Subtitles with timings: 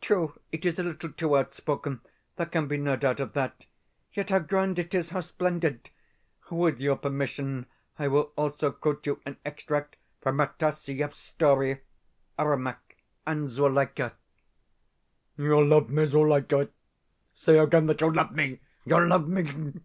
[0.00, 2.02] True, it is a little too outspoken
[2.36, 3.66] there can be no doubt of that;
[4.12, 5.90] yet how grand it is, how splendid!
[6.52, 7.66] With your permission
[7.98, 11.80] I will also quote you an extract from Rataziaev's story,
[12.38, 12.94] Ermak
[13.26, 14.12] and Zuleika:
[15.36, 16.68] "'You love me, Zuleika?
[17.32, 19.80] Say again that you love me, you love me!